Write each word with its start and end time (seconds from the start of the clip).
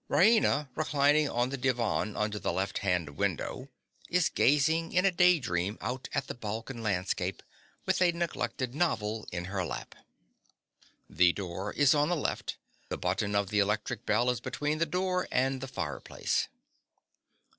Raina, 0.09 0.67
reclining 0.73 1.29
on 1.29 1.49
the 1.51 1.57
divan 1.57 2.17
under 2.17 2.39
the 2.39 2.51
left 2.51 2.79
hand 2.79 3.17
window, 3.17 3.69
is 4.09 4.29
gazing 4.29 4.93
in 4.93 5.05
a 5.05 5.11
daydream 5.11 5.77
out 5.79 6.09
at 6.15 6.25
the 6.25 6.33
Balkan 6.33 6.81
landscape, 6.81 7.43
with 7.85 8.01
a 8.01 8.11
neglected 8.11 8.73
novel 8.73 9.27
in 9.31 9.45
her 9.45 9.63
lap. 9.63 9.93
The 11.07 11.33
door 11.33 11.71
is 11.73 11.93
on 11.93 12.09
the 12.09 12.15
left. 12.15 12.57
The 12.89 12.97
button 12.97 13.35
of 13.35 13.51
the 13.51 13.59
electric 13.59 14.07
bell 14.07 14.31
is 14.31 14.39
between 14.39 14.79
the 14.79 14.87
door 14.87 15.27
and 15.31 15.61
the 15.61 15.67
fireplace. 15.67 16.47